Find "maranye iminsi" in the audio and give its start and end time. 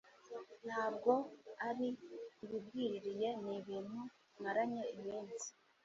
4.43-5.47